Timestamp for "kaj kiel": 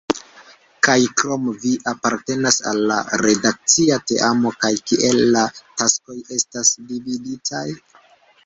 4.65-5.23